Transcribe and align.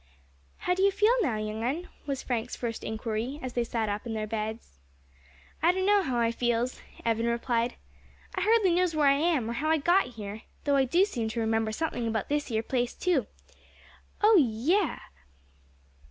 "How 0.57 0.73
do 0.73 0.81
you 0.81 0.89
feel 0.89 1.13
now, 1.21 1.37
young 1.37 1.63
un?" 1.63 1.87
was 2.07 2.23
Frank's 2.23 2.55
first 2.55 2.83
inquiry 2.83 3.37
as 3.43 3.53
they 3.53 3.63
sat 3.63 3.87
up 3.87 4.07
in 4.07 4.13
their 4.15 4.25
beds. 4.25 4.79
"I 5.61 5.71
dunno 5.73 6.01
how 6.01 6.17
I 6.17 6.31
feels," 6.31 6.81
Evan 7.05 7.27
replied. 7.27 7.75
"I 8.33 8.41
hardly 8.41 8.73
knows 8.73 8.95
where 8.95 9.05
I 9.05 9.13
am, 9.13 9.47
or 9.47 9.53
how 9.53 9.69
I 9.69 9.77
got 9.77 10.07
here, 10.17 10.41
though 10.63 10.75
I 10.75 10.85
do 10.85 11.05
seem 11.05 11.29
to 11.29 11.39
remember 11.39 11.71
something 11.71 12.07
about 12.07 12.29
this 12.29 12.49
'ere 12.49 12.63
place 12.63 12.95
too. 12.95 13.27
Oh 14.23 14.37
yes!" 14.39 15.01